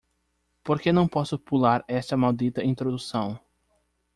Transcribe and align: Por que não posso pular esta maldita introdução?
Por 0.63 0.79
que 0.81 0.91
não 0.91 1.07
posso 1.07 1.37
pular 1.37 1.85
esta 1.87 2.17
maldita 2.17 2.63
introdução? 2.63 3.39